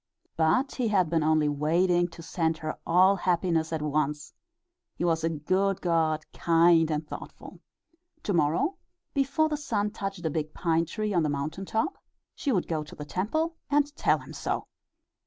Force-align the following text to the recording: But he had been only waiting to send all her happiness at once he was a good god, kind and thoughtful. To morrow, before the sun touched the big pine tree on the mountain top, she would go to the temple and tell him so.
But 0.35 0.73
he 0.77 0.87
had 0.87 1.11
been 1.11 1.21
only 1.21 1.47
waiting 1.47 2.07
to 2.07 2.23
send 2.23 2.59
all 2.87 3.15
her 3.17 3.21
happiness 3.21 3.71
at 3.71 3.83
once 3.83 4.33
he 4.95 5.05
was 5.05 5.23
a 5.23 5.29
good 5.29 5.79
god, 5.79 6.25
kind 6.33 6.89
and 6.89 7.07
thoughtful. 7.07 7.59
To 8.23 8.33
morrow, 8.33 8.77
before 9.13 9.47
the 9.47 9.57
sun 9.57 9.91
touched 9.91 10.23
the 10.23 10.31
big 10.31 10.55
pine 10.55 10.85
tree 10.85 11.13
on 11.13 11.21
the 11.21 11.29
mountain 11.29 11.65
top, 11.65 11.99
she 12.33 12.51
would 12.51 12.67
go 12.67 12.83
to 12.83 12.95
the 12.95 13.05
temple 13.05 13.57
and 13.69 13.95
tell 13.95 14.17
him 14.17 14.33
so. 14.33 14.65